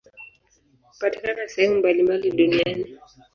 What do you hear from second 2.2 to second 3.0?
duniani.